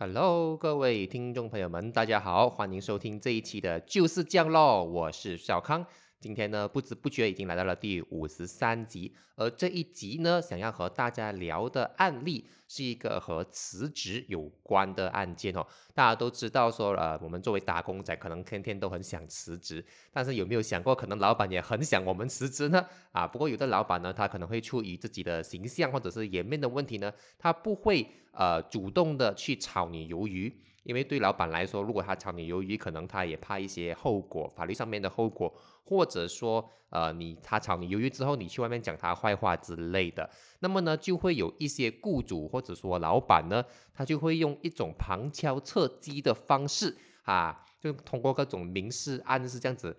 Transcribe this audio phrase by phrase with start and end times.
[0.00, 5.84] Hello，各位听众朋友们，大家好，欢迎收听这一期的《就是酱咯》，我是小康。
[6.20, 15.64] 今天呢，不知不觉已经来到了第五十三集，而这一集呢，想要和大家聊的案例是一个和辞职有关的案件哦。
[15.94, 22.84] 大家都知道说，呃，我们作为打工仔，可能天天都很想辞职，但是有没有想过，可能老板也很想我们辞职呢？
[23.12, 30.52] 啊，不过有的老板呢，他可能会出于自己的形象或者是颜面的问题呢，他不会呃主动的去炒你鱿鱼。
[30.88, 35.54] 因为对老板来说，如果他炒你鱿鱼，可能他也怕一些后果，法律上面的后果，
[35.84, 40.30] 或者说，呃，你他炒你鱿鱼之后，你去外面讲他坏话之类的，
[40.60, 49.94] 那么呢，就会有一些雇主或者说老板呢，他就会用一种旁敲侧击的方式，啊，就通过各种明示暗示这样子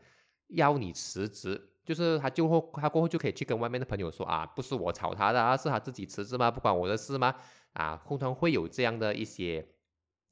[0.56, 6.50] 邀你辞职，就是他就会他过后就可以去跟外面的朋友说啊，不是我炒他的，是他自己辞职吗？
[6.50, 7.36] 不关我的事吗？
[7.74, 9.64] 啊，通常会有这样的一些。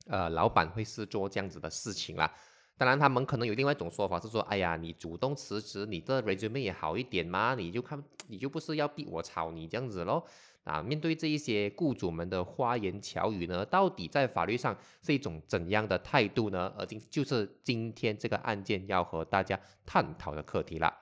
[0.08, 2.32] 呃，老板会是做这样子的事情啦。
[2.78, 10.24] 当然，他们可能有另外一种说法，是说，哎呀，你主动辞职，你的 resume 也好一点嘛，你就看，你就不是要逼我炒你这样子喽。
[10.64, 16.72] 啊，面对这一些雇主们的花言巧语呢，到底在法律上是一种怎样的态度呢？
[16.78, 20.94] 而今就是今天这个案件要和大家探讨的课题了。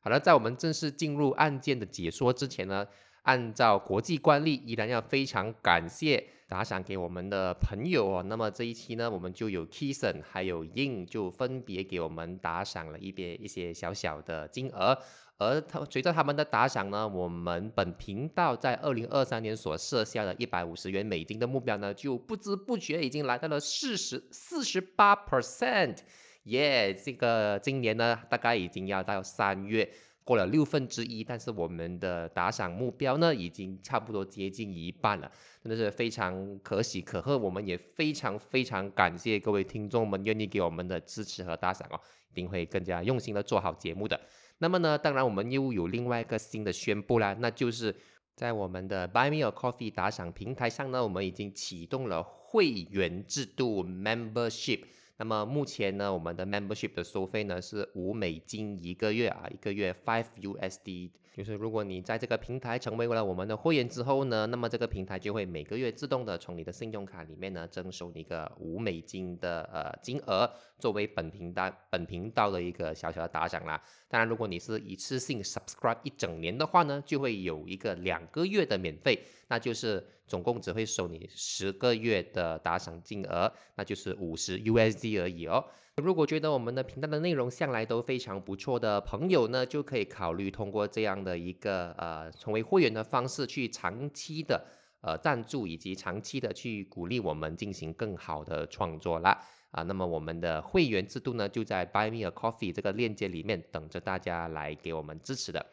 [0.00, 2.86] 好了，在我们正式进入案件的解说之前呢，
[3.22, 6.28] 按照国际惯例，依然要非常感谢。
[6.48, 14.98] 打赏给我们的朋友哦，那么这一期呢，我们就有 Kison 还有 yin 就分别给我们打赏了一边一些小小的金额，
[15.36, 25.98] 而他随着他们的打赏呢，我们本频道在二零二三年所设下的一百五十元美金的目标呢，就不知不觉已经来到了四十四十八 percent，
[26.44, 26.94] 耶！
[26.94, 29.86] 这个今年呢，大概已经要到三月。
[30.28, 37.38] 过了六分之一，但是我们的打赏目标呢，已经差不多接近一半了，真的是非常可喜可贺。
[37.38, 41.98] 我们也非常非常感谢各位听众们愿意给我们的支持和打赏哦，
[42.30, 44.20] 一定会更加用心的做好节目的。
[44.58, 47.96] 那么呢，当然我们又有另外一个新的宣布啦，那就是
[48.36, 54.80] 在我们的 Buy Me a Coffee 打赏平台上呢，我们已经启动了会员制度 Membership。
[55.18, 61.10] 那么目前呢，我们的 membership 的收费呢是五美金一个月啊，一个月 five USD。
[61.38, 70.50] 就是如果你在这个平台成为了我们的会员之后呢，那么这个平台就会每个月自动的从你的信用卡里面呢征收你一个五美金的呃金额，
[70.80, 73.80] 作为本频道本频道的一个小小的打赏啦。
[74.08, 85.64] 当然，如果你是一次性 subscribe 一整年的话呢，就会有一个两个月的免费，那就是总共只会收你十个月的打赏金额，那就是五十 USD 而已哦。
[86.00, 94.64] 如果觉得我们的频道的内容向来都非常不错的朋友呢，就可以考虑通过这样的一个呃成为会员的方式，去长期的
[95.00, 99.40] 呃赞助以及长期的去鼓励我们进行更好的创作啦
[99.72, 99.82] 啊。
[99.82, 105.66] 那么我们的会员制度呢，就在 Buy Me a Coffee 这个链接里面等着大家来给我们支持的。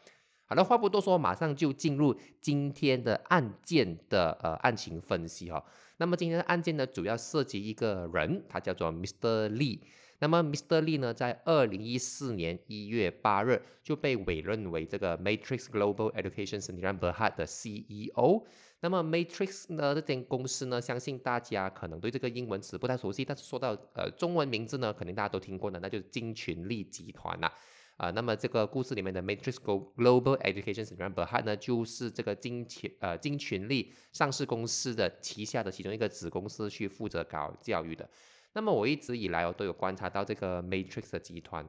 [0.47, 5.63] 好了，话不多说，马上就进入今天的案件的呃案情分析哈。
[5.97, 9.49] 那么今天的案件呢，主要涉及一个人，他叫做 Mr.
[9.49, 9.79] Lee。
[10.19, 10.81] 那么，Mr.
[10.81, 18.45] Lee 呢，在二零一四年一月八日就被委任为这个 Matrix Global Education Sdn Bhd 的 CEO。
[18.79, 27.51] 那么，Matrix 呢这间公司呢，相信大家可能对这个英文词不太熟悉，但是说到呃中文名字呢，肯定大家都听过的，那就是金群力集团呐。
[27.97, 38.09] 啊，那么这个故事里面的 Matrix Global Education Sdn Bhd 呢，就是这个金群呃金群力上市公司的旗下的其中一个子公司，去负责搞教育的。
[38.55, 41.67] 那么我一直以来我都有观察到这个 Matrix 的集团，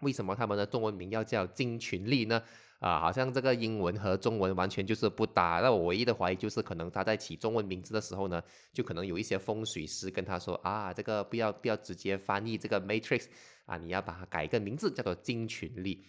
[0.00, 2.42] 为什么他们的中文名要叫金群力呢？
[2.80, 5.60] 啊，好像这个英文和中文完全就是不搭。
[5.62, 8.42] 那我唯一的怀疑就是，可能他在起中文名字的时候呢，
[8.72, 13.26] 就可能有一些风水师跟他说啊，这个不要不要直接翻译这个 Matrix
[13.66, 16.04] 啊，你要把它改一个名字叫做金群力。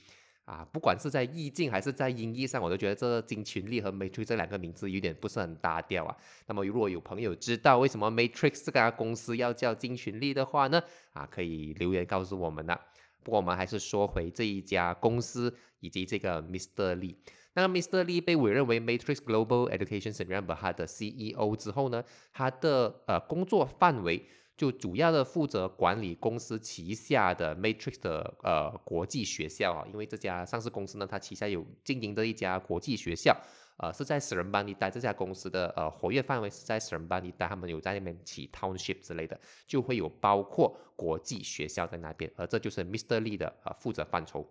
[0.50, 6.18] 啊，不管是在意境还是在音译上，我都觉得这金群力和 Matrix 这两个名字有点不是很搭调啊。
[6.48, 10.82] 那么如果有朋友知道为什么 Matrix 这家公司要叫金群力的话呢？
[11.14, 12.76] 啊，可以留言告诉我们呢。
[13.22, 16.96] 不过我们还是说回这一家公司以及这个 Mr.
[16.96, 17.16] Lee。
[17.54, 18.04] 那 Mr.
[18.04, 22.04] Lee 被委任为 Matrix Global Education s e n t 他的 CEO 之后呢，
[22.34, 24.26] 他的呃工作范围。
[24.60, 33.34] 就主要的负责管理公司旗下的 Matrix 的呃国际学校啊，因为这家上市公司呢，它旗下有经营的一家国际学校，
[33.78, 43.22] 呃是在死人班一带，这家公司的呃活跃范围是在死人班一带，他们有在那边起 township 之类的，就会有包括国际学校在那边，而这就是 Mr.
[43.22, 44.46] Lee 的呃负责范畴。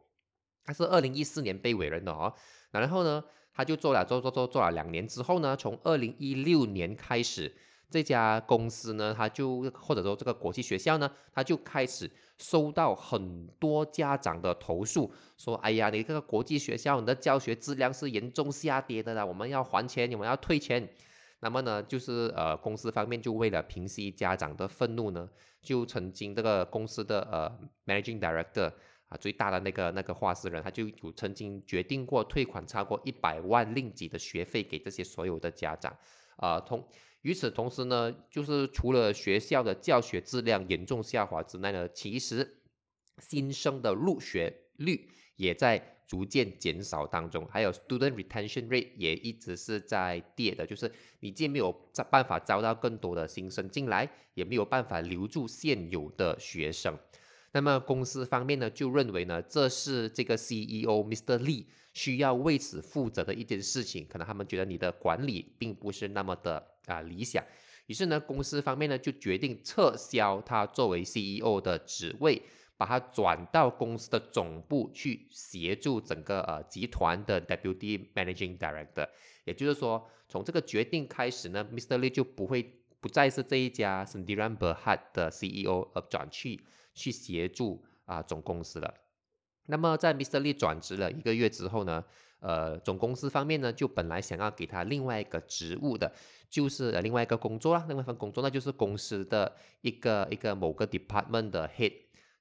[0.64, 2.32] 他是二零一四年被委任的哦，
[2.70, 3.22] 然后呢，
[3.52, 7.54] 他就做了做做做做了两年之后呢，从二零一六年开始。
[7.90, 20.88] 这家公司呢，他就或者说这个国际学校呢，他就开始收到很多家长的投诉，说：“哎呀，你这个国际学校，你的教学质量是严重下跌的啦，我们要还钱，你们要退钱。”
[21.40, 25.28] 那么呢，就是呃，公司方面就为了平息家长的愤怒呢，
[25.62, 27.50] 就曾经这个公司的呃
[27.86, 28.72] managing director
[29.08, 35.96] 啊，最大的那个那个话事人，他就有曾经决定过退款超过一百万令吉的学费给这些所有的家长，
[36.36, 36.86] 啊，通。
[37.22, 42.62] 与此同时呢，就是除了学校的教学质量严重下滑之外呢，其实
[43.18, 51.72] 新生的入学率也在逐渐减少当中，还有 student retention rate 也一直是在跌的，就是你既没有
[52.10, 56.96] 办法招到更多的新生进来，也没有办法留住现有的学生。
[57.52, 61.38] 那么公司方面呢，就认为呢，这是这个 CEO Mr.
[61.38, 66.64] Lee 需要为此负责的一件事情，可能他们觉得你的管理并不是那么的。
[66.88, 67.44] 啊，理想。
[67.86, 72.42] 于是呢，公司方面呢就决定撤销他作为 CEO 的职位，
[72.76, 79.08] 把他转到公司的总部去协助整个呃集团的 Deputy Managing Director。
[79.44, 81.98] 也就是说，从这个决定开始呢，Mr.
[81.98, 86.60] Lee 就不会不再是这一家 Sendirian Berhad 的 CEO，而转去
[86.94, 88.92] 去协助啊总公司了。
[89.66, 90.40] 那么在 Mr.
[90.40, 92.04] Lee 转职了一个月之后呢？
[92.40, 96.12] 呃，总公司方面呢，就本来想要给他另外一个职务的，
[96.48, 101.92] 就是另外一个工作啦，另外一份工作，那就是公司的一个一个某个 department 的 head。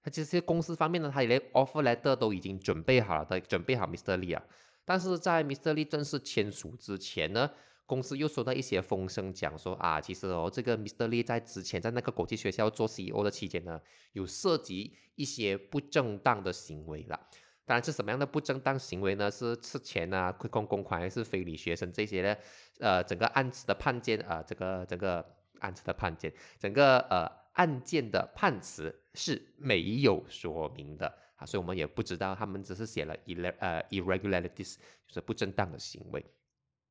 [0.03, 4.17] 他其实公司方面呢，他连 offer letter 都已经准备好了，的准备好 Mr.
[4.17, 4.43] Lee 啊。
[4.85, 5.73] 但是在 Mr.
[5.73, 7.49] Lee 正式签署之前呢，
[7.85, 11.09] 公司又收到一些风声，讲说啊，其实哦，这个 Mr.
[11.09, 13.81] Lee 在之前在那个国际学校做 CEO 的期间呢，
[14.13, 17.19] 有涉及一些不正当的行为了。
[17.67, 19.29] 当然是什么样的不正当行为呢？
[19.29, 22.37] 是吃钱啊、亏空公款，还是非礼学生这些呢？
[22.79, 25.23] 呃，整个案子的判件啊，这个这个
[25.59, 34.75] 案子的判件，整个呃案件的判词是没有说明的啊，所以我们也不知道，他们只是写了 ir 呃 irregularities，
[35.05, 36.25] 就是不正当的行为。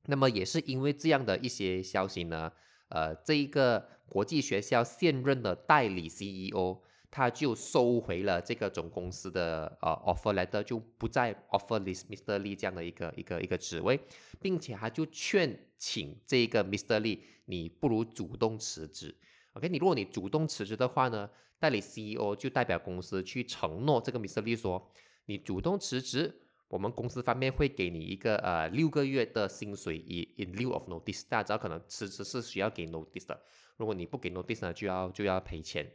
[0.05, 2.53] 那么也是因为这样的一些消息呢，
[2.91, 6.83] 呃，这一个国际学校现任的代理 CEO。
[7.11, 12.39] 他就收回了这个总公司的呃 offer letter，就不再 offer this Mr.
[12.41, 13.99] Lee 这样的一个一个一个职位，
[14.41, 17.01] 并且他就劝请这个 Mr.
[17.01, 19.15] Lee，你不如主动辞职。
[19.55, 24.43] OK，你如果你主动辞职的话呢，代理 CEO 就代表公司去承诺这个 Mr.
[24.43, 24.91] Lee 说，
[25.25, 26.35] 你主动辞职，
[26.69, 33.41] 我们公司方面会给你一个呃六个月的薪水以 in lieu of notice，大家知道可能辞职是需要给 notice 的，
[33.77, 35.91] 如果你不给 notice 呢，就要就要赔钱。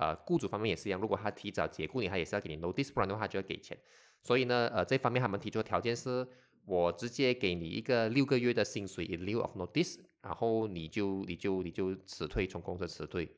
[0.00, 3.76] 呃，雇主方面也是一样，如果他提早解雇你，他也是要给你 notice，不然的话就要给钱。
[4.22, 6.26] 所以呢，呃，这方面他们提出的条件是，
[6.64, 13.30] 我直接给你一个六个月的薪水 in lieu of notice，然后你就你就你就辞退，从公司辞退。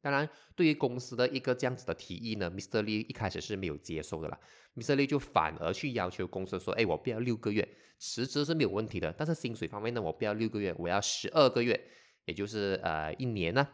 [0.00, 2.82] 当然，对于公司的一个这样子的提议呢，Mr.
[2.82, 4.40] Lee 一开始是没有接受的啦。
[4.74, 4.96] Mr.
[4.96, 7.68] Lee 就反而去要求公司说，哎，我不要六个月，
[7.98, 11.78] 辞职是没有问题的，但是薪水方面呢，我不要六个月，我要十二个月，
[12.24, 13.68] 也就是呃一年呢。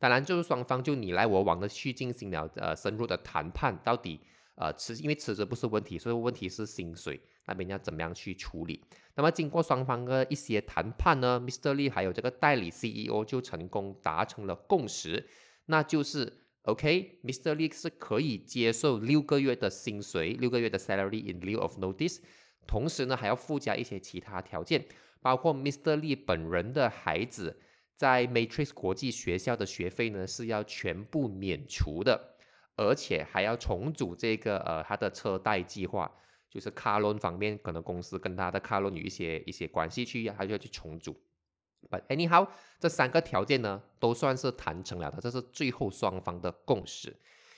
[0.00, 4.18] 当然，就是双方就你来我往的去进行了呃深入的谈判，到底
[4.54, 8.82] 呃辞因为辞职不是问题，所以问题是薪水那边要怎么样去处理。
[9.14, 11.74] 那么经过双方的一些谈判呢，Mr.
[11.74, 15.28] Lee 还有这个代理 CEO 就成功达成了共识，
[15.66, 16.32] 那就是
[16.62, 17.54] OK，Mr.
[17.54, 22.20] Lee 是可以接受六个月的薪水，六个月的 salary in lieu of notice，
[22.66, 24.82] 同时呢还要附加一些其他条件，
[25.20, 25.98] 包括 Mr.
[25.98, 27.60] Lee 本人的孩子。
[28.00, 32.18] 在 Matrix 国际学校的学费呢是要全部免除的，
[32.74, 36.10] 而且还要重组这个呃他的车贷计划，
[36.48, 41.14] 就是卡 loan 方面可能公司跟他的卡 loan 有一些一些关系去，他就要去重组。
[41.90, 47.14] But anyhow，这三个条件呢都算是谈成了的，这是最后双方的共识。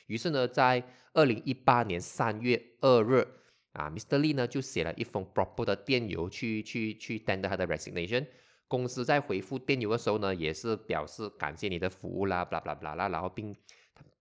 [0.08, 0.82] 于是呢，在
[1.12, 3.24] 二零一八年三月二日
[3.74, 4.18] 啊，Mr.
[4.18, 8.26] Lee 呢就写了一封 proper 的电邮去去去 tender 他的 resignation。
[8.72, 13.54] 公司在回复电邮的时候呢，也是表示感谢你的服务啦，blah blah blah 啦，然后并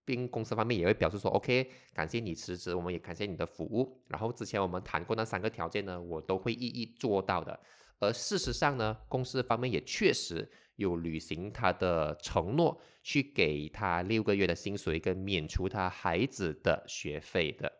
[0.03, 4.03] 并公司方面也会表示说，OK，感谢你辞职，我们也感谢你的服务。
[4.09, 7.57] 然后之前我们谈过那三个条件呢，我都会一一做到的。
[7.99, 17.71] 而事实上呢，公司方面也确实有履行他的承诺，去给他六个月的薪水跟免除他孩子的学费的。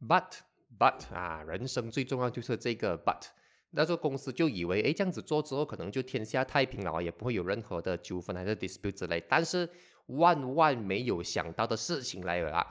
[0.00, 0.30] But
[0.78, 3.22] but 啊，人生最重要就是这个 but。
[3.76, 9.22] 那个公司就以为，哎，这样子做之后，可能就天下太平了啊，也不会有任何的纠纷还是 dispute 之类。
[9.28, 9.68] 但是
[10.06, 12.66] 万万没有想到的事情来了啊，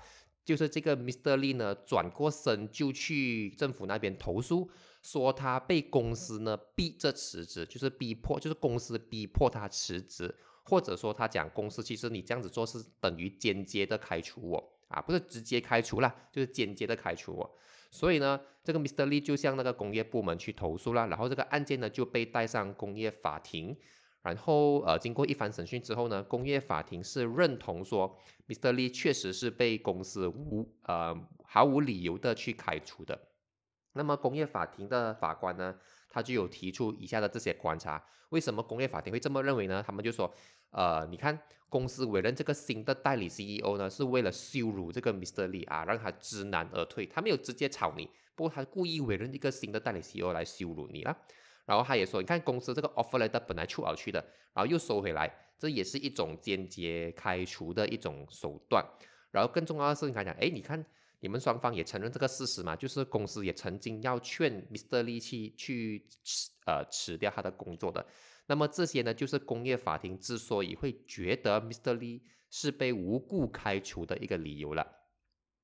[0.46, 1.38] 就是这个 Mr.
[1.38, 4.70] Lee 呢，转过身就去政府那边投诉，
[5.02, 10.34] 说他被公司呢逼着辞职，就是逼迫，就是公司逼迫他辞职，
[10.64, 17.48] 或者说他讲公司其实你这样子做是等于间接的开除我啊，不是直接开除啦，就是间接的开除。
[17.90, 19.06] 所以呢，这个 Mr.
[19.06, 23.78] Lee 就向那个工业部门去投诉了，然后这个案件呢就被带上工业法庭，
[24.24, 28.74] 然后呃经过一番审讯之后呢，工业法庭是认同说 Mr.
[28.74, 33.20] Lee 确实是被公司无呃毫无理由的去开除的。
[33.94, 35.76] 那么工业法庭的法官呢，
[36.10, 39.84] 他就有提出以下的这些观察，为什么工业法庭会这么认为呢？
[39.86, 40.34] 他们就说，
[40.74, 41.40] 呃，你看
[41.70, 45.48] 公司委任这个新的代理 CEO 呢，是为了羞辱这个 Mr.
[45.48, 51.18] Lee 啊，让他知难而退，他没有直接炒你，不过他故意委任一个新的代理 CEO 来羞辱你了。
[51.66, 54.20] 然后他也说，你看公司这个 offer letter 本来出好去的，
[54.54, 58.86] 然后又收回来，这也是一种间接开除的一种手段。
[59.32, 60.86] 然后更重要的是，你看讲，哎，你看。
[61.24, 62.76] 你们双方也承认这个事实嘛？
[62.76, 65.04] 就是公司也曾经要劝 Mr.
[65.06, 68.06] Lee 去去辞呃辞掉他的工作的。
[68.46, 71.98] 那么这些呢，就是工业法庭之所以会觉得 Mr.
[71.98, 74.86] Lee 是被无故开除的一个理由了。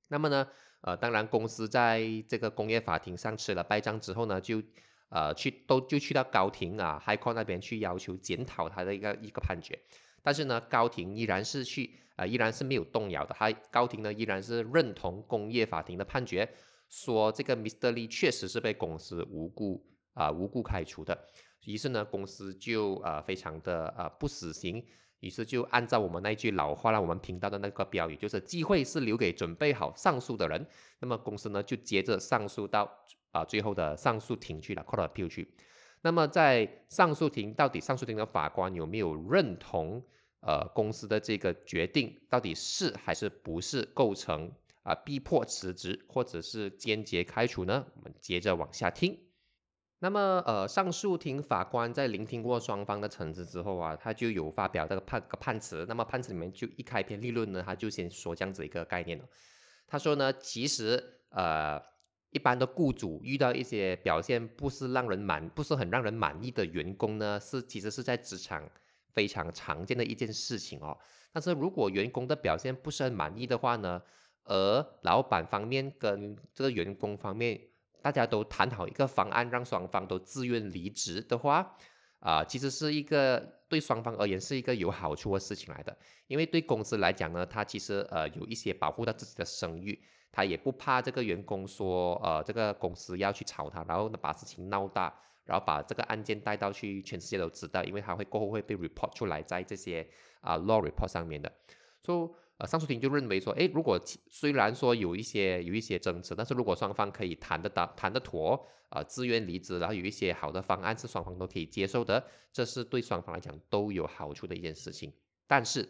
[0.09, 0.48] 那么呢，
[0.81, 4.62] 呃，当然公司在这个工业法庭上吃了败仗之后呢，就
[5.09, 9.79] 呃去都就去到高庭啊，High Court 那边去要求检讨他的一个一个判决。
[10.21, 12.00] 但是呢，高庭依然是去。
[12.19, 13.33] 啊，依然是没有动摇的。
[13.33, 16.53] 他高庭呢，依然是认同工业法庭的判决，
[16.89, 17.93] 说这个 Mr.
[17.93, 21.17] Lee 确实是被公司无故啊无故开除的。
[21.65, 24.83] 于是呢，公司就啊非常的啊不死心，
[25.19, 30.65] 于是就按照我们那句老话，让我们频道的那个标语，就是机会是留给准备好上诉的人。
[30.99, 32.89] 那么公司呢，就接着上诉到
[33.31, 35.53] 啊最后的上诉庭去了，court Appeal 去。
[36.01, 40.03] 那么在上诉庭，到底上诉庭的法官有没有认同？
[40.41, 44.49] 呃，公司的这个决定到底是还是不是构成
[44.83, 47.85] 啊逼迫辞职或者是间接开除呢？
[47.97, 49.19] 我们接着往下听。
[50.00, 55.86] 那么，呃，上诉庭法官在聆听过双方的陈词之后啊，他就有发表这个判个判词。
[55.88, 59.25] 那么判词里面就一开篇立论呢，他就先说这样子一个概念了。
[59.88, 61.82] 他说呢，其实呃，
[62.32, 68.70] 一般的雇主遇到一些表现不是让人满不是很让人满意的员工呢，是其实是在职场。
[69.12, 70.96] 非常常见的一件事情哦，
[71.34, 74.01] 但是如果员工的表现不是很满意的话呢，
[74.46, 77.60] 而老板方面跟这个员工方面
[78.01, 81.75] 大家都谈好一个方案，让双方都自愿离职的话，
[82.20, 90.01] 啊，其实是一个对双方而言是一个有好处的事情来的，因为对公司来讲呢，它其实呃有一些保护到自己的声誉，
[90.32, 95.13] 他也不怕这个员工说呃这个公司要去炒他，然后呢把事情闹大。
[95.46, 100.08] 然后把这个案件带到去全世界都知道，因为它会过后会被 report 出来在这些
[100.41, 101.51] 啊 law report 上面的。
[102.03, 103.99] 所以呃上诉庭就认为说，哎，如果
[104.29, 112.23] 虽然说有一些有一些争执，但是如果双方可以谈得到谈得妥，啊自愿离职，然后有一些好的方案是双方都可以接受的，
[112.53, 115.11] 这是对双方来讲都有好处的一件事情。
[115.47, 115.89] 但是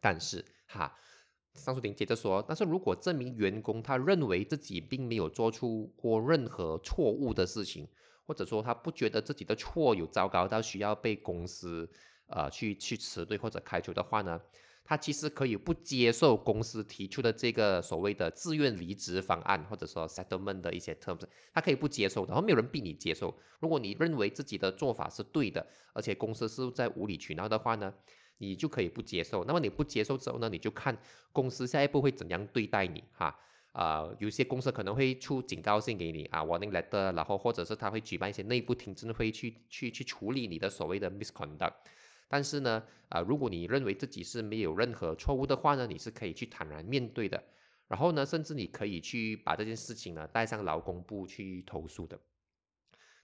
[0.00, 0.98] 但是哈，
[1.54, 7.88] 上诉庭接着说，但是如果这名员工他认为自己并没有做出过任何错误的事情。
[8.26, 11.90] 或者说他不觉得自己的错有糟糕到需要被公司
[12.28, 14.40] 呃去去辞退或者开除的话呢，
[14.84, 21.22] 他其实可以不接受公司提出的这个所谓的自愿离职方案，或者说 settlement 的一些 terms，
[21.52, 23.32] 他可以不接受，然后没有人逼你接受。
[23.60, 27.94] 如果你认为自己的做法是对的，而且公司是在无理取闹的话呢，
[28.38, 29.44] 你就可以不接受。
[29.44, 30.98] 那么你不接受之后呢，你就看
[31.32, 33.38] 公司下一步会怎样对待你哈。
[33.72, 41.74] 啊，有些公司可能会出警告信给你啊，warning letter，然后或者是他会举办一些内部听证会去去去处理你的所谓的 misconduct。
[42.30, 47.42] 但是呢，啊，如果你认为自己是没有任何错误的话呢，你是可以去坦然面对的。
[47.88, 52.18] 然后呢，甚至你可以去把这件事情呢带上劳工部去投诉的。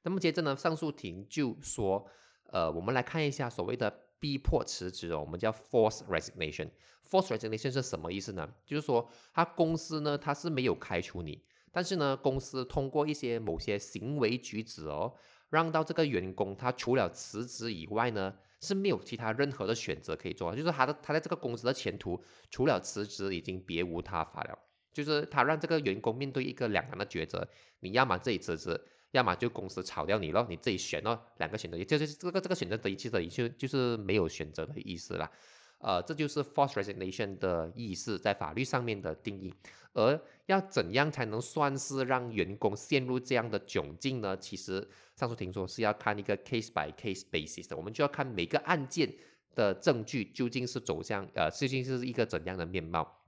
[0.03, 2.07] 那么接着呢，上诉庭就说，
[2.53, 4.03] 呃，我们来看一下所谓的。
[4.19, 6.71] 逼迫辞职哦，我们叫 force resignation。
[7.07, 8.51] force resignation 是什么意思呢？
[8.65, 15.13] 就是说，他公司呢，他是没有开除你，但是呢，公司通过一些某些行为举止哦，
[15.51, 24.59] 让到这个员工他除了辞职以外呢，是没有其他任何的选择可以做，就是他的他在这个公司的前途，除了辞职已经别无他法了。
[24.93, 27.49] 就是他让这个员工面对一个两难的抉择，
[27.81, 28.81] 你要么自己辞职。
[29.13, 35.31] 要么就公司炒掉你咯，你自己选咯，两个选择，也就是这个这个选择的一切的，就就是没有选择的意思了。
[35.79, 39.53] 呃，这就是 forced resignation 的意思，在法律上面的定义。
[39.93, 44.37] 而要怎样才能算是让员工陷入这样的窘境呢？
[44.37, 49.11] 其实上述听说是要看一个 case by case basis 的，我们就要看每个案件
[49.55, 53.21] 的证据究竟是走向呃究竟是一个怎样的面貌。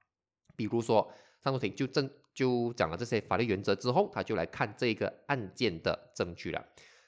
[0.56, 1.12] 比如说
[1.42, 2.10] 上诉庭就证。
[2.34, 6.64] 就讲了这些法律原则之后，他就来看这个案件的证据了。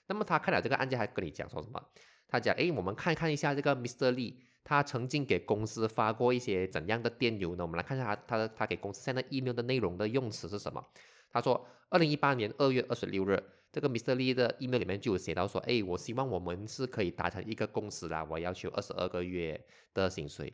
[0.09, 1.81] 那么他看了这个案件，还跟你讲说什么？
[2.27, 4.11] 他讲：哎，我们看看一下这个 Mr.
[4.11, 4.35] Lee，
[4.71, 7.65] 他曾经给公司发过一些怎样的电邮呢？
[7.65, 10.87] 我们来看一下他他他给公司现在 email 的内容的用词是什么？
[11.33, 14.15] 他说，二零一八年二月二十六日，这个 Mr.
[14.15, 19.61] Lee 的 email 里面就有写到说，哎，我希望我们是可以达成一个共识啦，我要求二十二个月
[19.93, 20.53] 的薪水。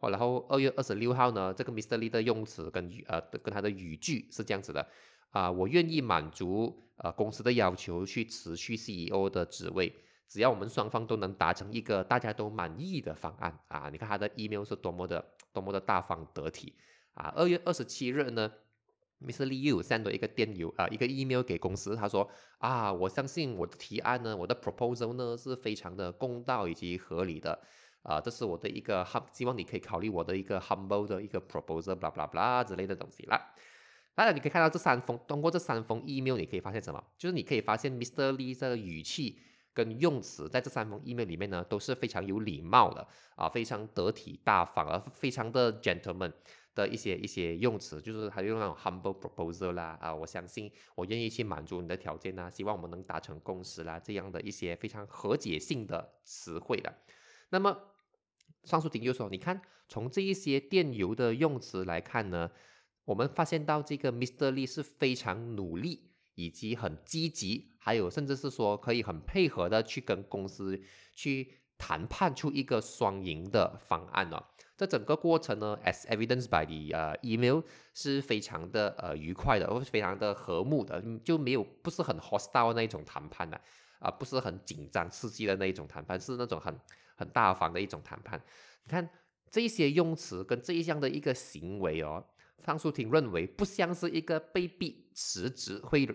[0.00, 1.98] 然后二月二十六号呢，这个 Mr.
[1.98, 4.88] Lee 的用词跟呃跟他的语句是这样子的
[5.28, 9.94] 啊，我愿意满足呃公司的要求去持续 CEO 的职位，
[10.32, 13.90] 只要我们双方都能达成一个大家都满意的方案啊。
[13.92, 15.22] 你看他的 email 是多么的
[15.52, 16.74] 多么的大方得体
[17.12, 17.30] 啊。
[17.36, 18.50] 二月二十七日呢
[19.20, 19.44] ，Mr.
[19.44, 27.60] Lee 又 send 了一个电邮啊一个 email 给公司，他说啊，我相信我的提案呢，我的 proposal 呢是非常的公道以及合理的。
[28.02, 33.54] 啊，这是我的一个 hum，希望你可以考虑我的一个 humble 的一个 proposal，blah blah blah 之类的东西啦。
[34.16, 37.04] 当然，你可以看到这三封，通过这三封 email，你可以发现什么？
[37.16, 38.32] 就是你可以发现 Mr.
[38.32, 39.38] Lee 这个语气
[39.74, 46.32] 跟用词，在这三封 email 里面呢，都是非常有礼貌的啊，非常得体大方，而非常的 gentleman
[46.74, 56.94] 的一些一些用词，就是他用那种 humble proposal 啦，啊，我相信我愿意去满足你的条件呐，希望我们能达成共识啦，这样的一些非常和解性的词汇的。
[57.50, 57.76] 那么
[58.64, 62.50] 上述庭就说：“你看，从这一些电邮的用词来看呢，
[63.04, 64.52] 我们发现到这个 Mr.
[64.52, 70.80] Lee 是非常努力，以及很积极，还有甚至是说可以很配合的去跟公司
[71.14, 74.48] 去谈判出一个双赢的方案了。
[74.76, 77.62] 这整个过程呢，as evidence by the 呃 email
[77.94, 83.60] 是非常的呃愉快的，或非常的和睦的，就没有不是很 hostile 那一种谈判的，
[83.98, 86.78] 啊，不是很紧张刺激的那一种谈判，是那种很。”
[87.14, 88.42] 很大方的一种谈判，
[88.84, 89.08] 你看
[89.48, 92.24] 这些用词跟这一项的一个行为哦，
[92.64, 96.08] 上诉庭认为不像是一个被逼辞职会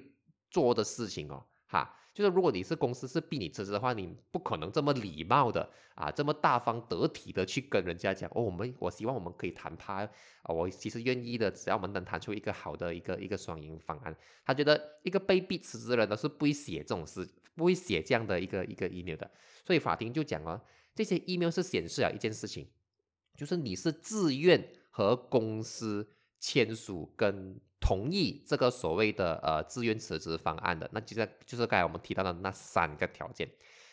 [0.50, 10.06] 做的事情哦，哈，就是如果你是公司是逼你辞职的话，你不可能这么礼貌的啊，这么大方得体的去跟人家讲哦，我们我希望我们可以谈判
[10.44, 14.16] 啊，我其实愿意的，只要我们能谈出一个好的一个一个双赢方案。
[14.46, 19.30] 他觉得一个被逼辞职的人呢是不会写这种事，不会写这样的一个一个 email 的，
[19.66, 20.64] 所以法庭就讲了。
[20.96, 22.68] 这些 email 是显示了一件事情，
[23.36, 33.48] 就是你是自愿和公司签署跟同意这个所谓的呃自愿辞职方案的，那就在就是刚才我们提到的那三个条件。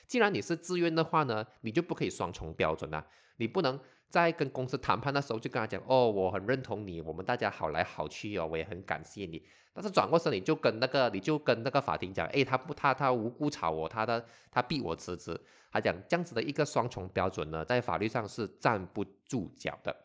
[0.06, 3.78] 既然你是自愿的话呢，你就不可以双重标准啊，你不能
[4.08, 9.42] 在跟公司谈判的时候就跟他讲哦，我很认同你，我们大家好来好去哦，我也很感谢你。
[9.72, 15.40] 但是转过身你就跟那个你就跟那个法庭讲，哎，他不他他无辜炒我，他的他逼我辞职。
[15.72, 19.96] 他讲这样子的一个双重标准呢，在法律上是站不住脚的。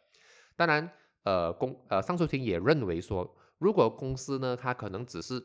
[0.56, 0.92] 当然，
[1.24, 5.42] 呃，公呃上诉庭也认为说，如果公司呢，他可能只是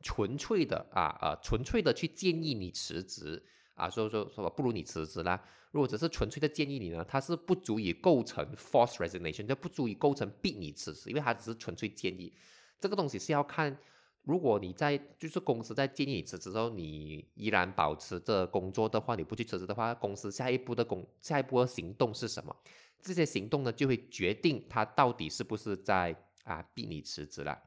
[0.00, 3.42] 纯粹的啊呃纯粹的去建议你辞职
[3.74, 5.42] 啊，说说说不如你辞职啦。
[5.70, 12.32] 如果只是纯粹的建议你呢，他是不足以构成 force resignation，就不足以构成逼你辞职，因为他只是纯粹建议。
[12.78, 13.78] 这个东西是要看。
[14.24, 22.54] 如果你在就是公司在建议你辞职之后，你依然保持着工作的话，你不去辞职的话，公司下一步的工下一步的行动是什么？
[23.02, 27.58] 这些行动呢，就会决定他到底是不是在啊逼你辞职了。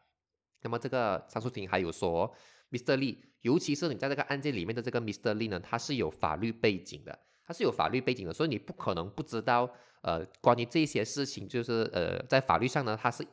[0.62, 2.34] 那么这个上诉庭还有说
[2.72, 2.98] ，Mr.
[2.98, 5.36] Lee，尤其是你在这个案件里面的这个 Mr.
[5.36, 9.70] Lee 呢，他是有法律背景的，他是有法律背景的，所以你不可能不知道
[10.02, 13.28] 呃关于这些事情，就是呃在法律上呢，他是。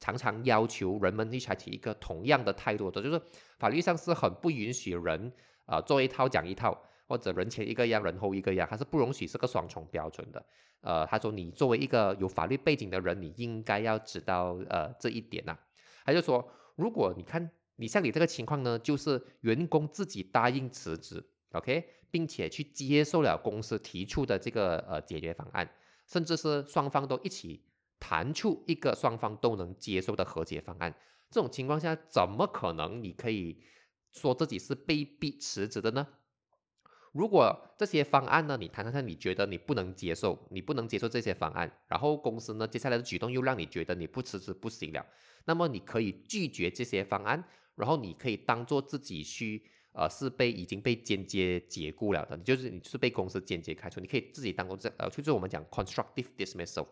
[0.00, 3.22] 常常要求人们去采取一个同样的态度的，就是
[3.58, 5.32] 法律上是很不允许人
[5.64, 10.44] 啊做一套讲一套，或者人前一个样，人后一个样，它是不容许是个双重标准的。
[10.80, 15.58] 呃，他说你作为一个有法律背景的人，你应该要知道呃这一点呐。
[16.04, 25.70] 他就说，如果你看你像你这个情况呢，就是员工自己答应辞职，OK，并且去接受了公司提出的这个呃解决方案，
[26.06, 27.64] 甚至是双方都一起。
[28.00, 30.94] 谈出一个双方都能接受的和解方案，
[31.30, 33.62] 这种情况下，怎么可能你可以
[34.12, 36.06] 说自己是被逼辞职的呢？
[37.14, 45.06] 如果这些方案呢，你谈谈看，你觉得你不能接受，你不能接受这些方案，然后公司呢接下来的举动又让你觉得你不辞职不行了，
[45.44, 47.44] 那么你可以拒绝这些方案，
[47.76, 56.88] 然后你可以当做自己去呃是被已经被间接解雇了的，就是你是被公司间接开除，你可以自己当做这呃就是我们讲 constructive dismissal。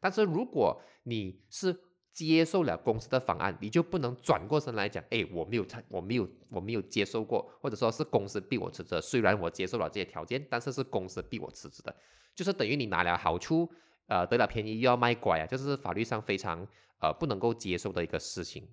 [0.00, 1.72] 但是如果你是
[2.26, 9.00] 接受了公司的方案，你就不能转过身来讲，哎，我没有参，我没有，我没有接受过，或者说是公司逼我辞职。
[9.00, 11.96] 虽然我接受了这些条件，但是是公司逼我辞职的，
[12.34, 13.66] 就是等于你拿了好处，
[14.06, 16.66] 呃，得了便宜又要卖乖啊，就是法律上非常
[17.00, 18.68] 呃不能够接受的一个事情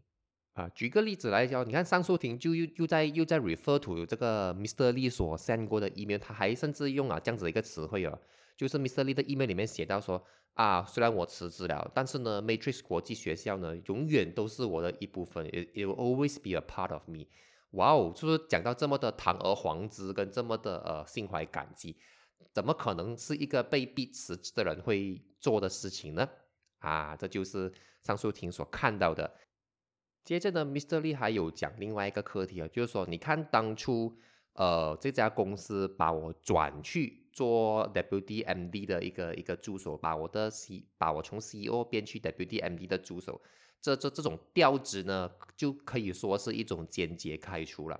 [0.53, 0.67] 啊。
[0.75, 4.91] 举个例子来讲，你看上诉庭就又又在又在 refer to 这个 Mr.
[4.91, 8.19] Lee 所 send 过的 email，他还甚至用了这样子一个词汇哦。
[8.57, 9.03] 就是 Mr.
[9.05, 10.21] Lee 的 email 里面写到说
[10.55, 17.27] 啊，虽然我辞职了，但是呢，Matrix 国际学校呢，永远都是我的一部分，it it will always be a part of me。
[17.71, 21.95] 哇哦，就是讲到这么的堂而皇之，跟这么的呃心怀感激，
[22.51, 26.27] 怎么可能是一个被逼辞职的人会做的事情呢？
[26.79, 29.31] 啊，这就是上诉庭所看到的。
[30.23, 30.99] 接着呢，Mr.
[31.01, 34.17] Lee 还有讲另外一个课题啊，就是说，你看当初
[34.53, 43.39] 呃这家公司把我转去做 WDMD 的一个一个助手，把我的 C 把我从 CEO 变去 WDMD 的助手。
[43.79, 47.99] 这这这种调职呢，就可以说是一种间接开除了。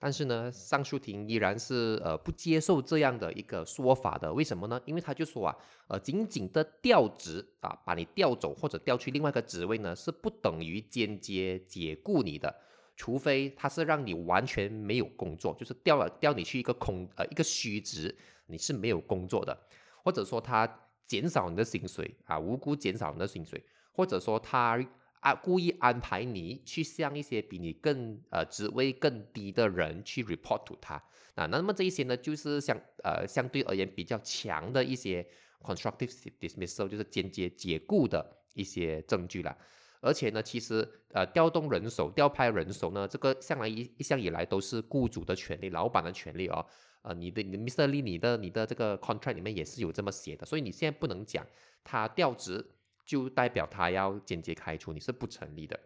[0.00, 4.32] 但是呢，上诉庭依然是呃不接受这样的一个说法的。
[4.32, 4.80] 为什么呢？
[4.86, 5.56] 因为他就说啊，
[5.88, 12.52] 呃，仅仅的调职啊，把你调走或者调去另外一个职位呢，是不等于间接解雇你的，
[12.96, 18.16] 除非他是让你完全没有工作，就是调了调你去一个空呃一个虚职，
[18.52, 19.58] 你是没有工作的，
[20.04, 20.68] 或者说他
[21.06, 24.78] 减少你的薪水啊，无辜减少你的薪水，或者说他。
[25.22, 30.96] 啊，故意安排你去向一些比你更呃职位更低的人去 report to 他
[31.36, 35.24] 啊，那么这一些呢，就是相呃相对而言比较强的一些
[35.60, 36.10] constructive
[36.40, 39.56] dismissal，就是间接解雇的一些证据了。
[40.00, 46.66] 而且呢，其实呃调动人手、调派人手呢，这个向来一一向以来都是雇主的权利、老板的权利哦。
[47.02, 47.88] 呃，你的你的 Mr.
[47.88, 51.46] Lee，你的你的这个 contract 里面也是有这么写的，所以你现在不能讲
[51.84, 52.64] 他调职。
[53.04, 55.78] 就代表他要间接开除你是不成立的。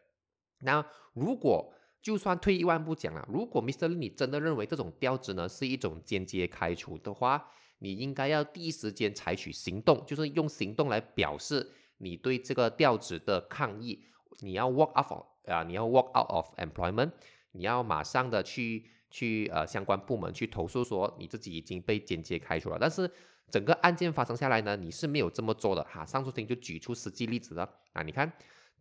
[0.58, 3.88] 那如果就算退一万步讲了，如果 Mr.
[3.88, 7.48] Lee 真的认为这种调职呢是一种间接开除的话，
[7.78, 14.04] 你应该要第一时间采取行动，就是用行动来表示你对这个调职的抗议。
[14.40, 17.12] 你要 walk out 啊，你要 walk out of employment，
[17.52, 23.10] 你要马上的去去呃相关部门去投诉说你自己已经被间接开除了，但是。
[23.48, 26.04] 整个案件发生下来呢，你是没有这么做的哈。
[26.04, 28.32] 上诉庭就举出实际例子了啊，你看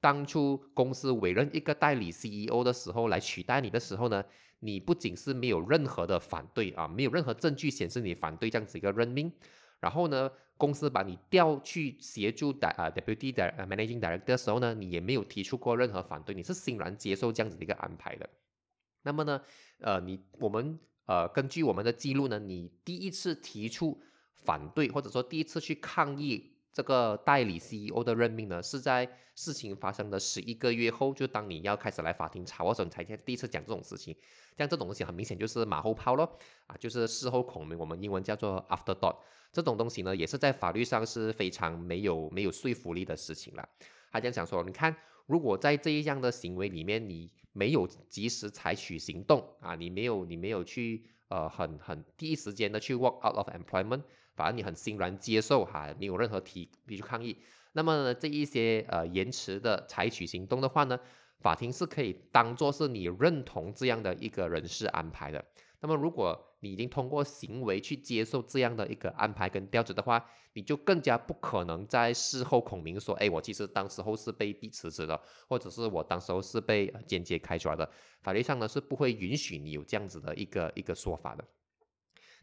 [0.01, 4.25] 当初公司委任一个代理 CEO 的时候来取代你的时候呢，
[4.61, 9.31] 你不仅是没有任何的反对啊，没有任何证据显示你反对这样子一个任命，
[9.79, 18.27] 然后呢，公司把你调去协助的啊 Deputy 的 Managing Director 的时候呢，你也没有提出过任何反对，你是欣然接受这样子的一个安排的。
[19.06, 19.41] 那么呢，
[19.80, 24.02] 呃，你我们呃根据我们的记录呢，你第一次提出。
[24.44, 34.15] 反对或者说第一次去抗议这个代理 CEO 的任命呢，是在事情发生的十一个月后，就当你要开始来法庭查的时候，你才第一次讲这种事情。
[34.56, 36.38] 像这种东西很明显就是马后炮咯，
[36.68, 39.15] 啊，就是事后孔明，我们英文叫做 afterthought。
[39.52, 43.68] 这种东西呢，也是在法律上是非常没有没有说服力的事情了。
[44.15, 54.04] 他这样讲说，你看，如果在这一样的行为里面，你没有及时采取行动啊，你没有你没有去呃很很第一时间的去 walk out of employment。
[54.36, 57.38] 反正你很欣然接受哈，没有任何提提出抗议。
[57.73, 60.97] 那么这一些呃延迟的采取行动的话呢，
[61.41, 65.43] 法庭是可以当做是你认同这样的一个人事安排的。
[65.82, 77.88] 那么如果你已经通过行为去接受这样的一个安排跟调职的话，你就更加不可能在事后孔明说，哎，我其实当时候是被逼辞职的，或者是我当时候是被间接开除的。
[78.23, 81.45] 法律上呢是不会允许你有这样子的一个一个说法的。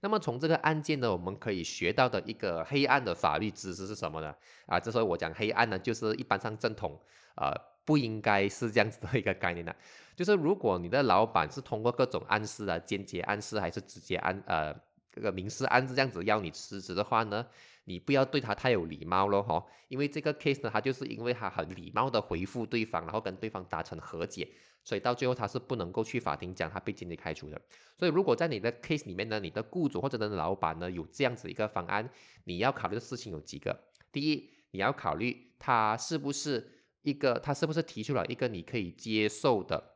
[0.02, 4.34] 那么从这个案件呢，我们可以学到的一个黑暗的法律知识是什么呢？
[4.66, 7.00] 啊，这时候我讲黑暗呢，就是一般上正统，
[7.36, 9.74] 呃，不应该是这样子的一个概念的。
[10.16, 14.74] 就是如果你的老板是通过各种暗示啊、间接暗示还是直接暗呃
[15.10, 17.46] 这个明示暗示这样子要你辞职的话呢，
[17.84, 19.64] 你不要对他太有礼貌了哈。
[19.86, 24.48] 因为这个 case 呢，他就是因为他很礼貌的回复对方，然后跟对方达成和解。
[24.84, 27.60] 所以到最后他是不能够去法庭讲他被经济开除的。
[27.98, 32.10] 所以如果在你的 case 里面呢，你的雇主或者你的老板呢有这样子一个方案，
[32.44, 33.78] 你要考虑的事情有几个。
[34.10, 36.68] 第一，你要考虑他是不是
[37.02, 39.94] 一个，他是不是提出了一个你可以接受的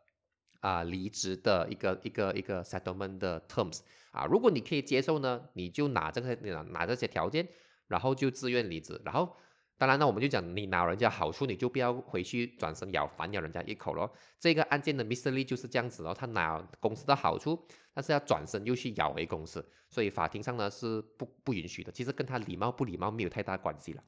[0.61, 3.81] 啊离职的一个一个一个 settlement 的 terms
[4.13, 4.25] 啊。
[4.27, 7.49] 如果你可以接受呢，你就拿这个拿拿这些条件，
[7.89, 9.37] 然后就自愿离职，然后。
[9.79, 14.11] 当然呢，我们就讲你拿人家好处，你就不要回去转身咬反咬人家一口咯。
[14.41, 15.31] 这个案件的 Mr.
[15.31, 17.63] Lee 就是这样子哦，他拿公司的好处，
[17.93, 21.93] 但是要转身又去咬回公司，所以法庭上呢是不不允许的。
[21.93, 24.03] 其实跟他礼貌不礼貌没有太大关系了。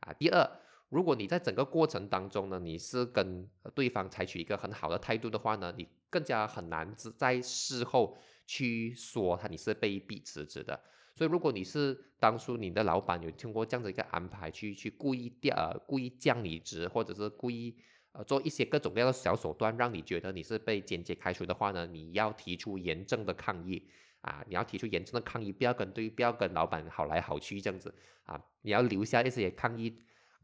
[0.00, 0.50] 啊，第二，
[0.88, 10.80] 如果你在整个过程当中呢，你是跟对方采取一个很好的态度的话呢，你更加很难在事后去说他你是被逼辞职的。
[11.20, 17.76] 所以，如果你是当初你的老板有通过这样的一个安排去去故意调呃故意降你职，或者是故意
[18.12, 23.86] 呃做一些各种各样的小手段，让你觉得你是被间接开除的话呢，你要提出严正的抗议
[24.22, 29.94] 啊，你要提出严重的抗议，不要跟对，不要跟老板好来好去这样子啊，你要留下一些抗议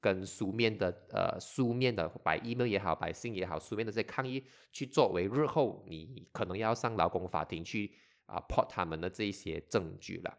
[0.02, 7.92] 跟书面的呃书面的，by email 也好，by 信也好，书面的这些抗议，去作为日后你可能要上劳工法庭去
[8.26, 10.36] 啊 port 他们的这一些证据了。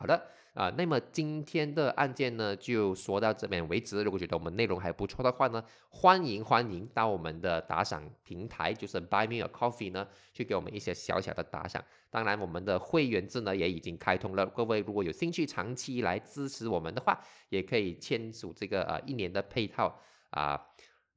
[0.00, 0.18] 好的。
[0.54, 4.02] 啊，那么今天的案件呢，就说到这边为止。
[4.02, 11.84] 如果觉得我们内容还不错的话呢，欢迎欢迎到我们的打赏平台，就是 Buy Me a Coffee 呢，去给我们一些小小的打赏。
[12.10, 14.44] 当然，我们的会员制呢也已经开通了。
[14.46, 20.60] 各位如果有兴趣长期来支持我们的话，也可以签署这个呃一年的配套啊。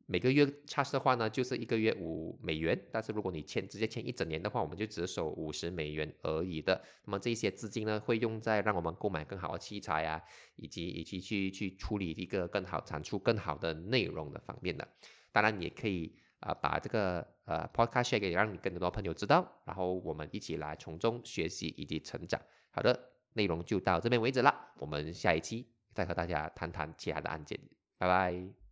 [0.06, 6.84] 每个月 charge 的话呢，就是一个月五美元，但是如果你签直接签一整年的话，我们就只收五十美元而已的。
[7.06, 10.22] 那么这些资金呢，会用在让我们购买更好的器材啊，
[10.58, 14.88] 以及以及去去处理一个更好产出更好的内容的方面的。
[15.32, 22.42] 当然，也可以啊把这个呃 podcast share 给让你更多朋友知道，然后我们一起来从中学习以及成长。
[22.72, 27.58] 好的，内容就到这边为止了，我们下一期再和大家谈谈其他的案件，
[27.98, 28.63] 拜拜。